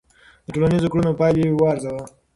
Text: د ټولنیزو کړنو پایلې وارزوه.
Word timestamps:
د 0.45 0.47
ټولنیزو 0.53 0.91
کړنو 0.91 1.17
پایلې 1.19 1.45
وارزوه. 1.59 2.03